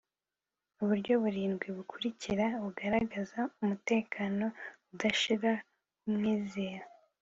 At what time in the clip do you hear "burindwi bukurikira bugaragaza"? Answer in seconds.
1.23-3.39